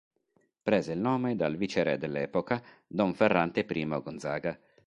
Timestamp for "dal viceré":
1.35-1.99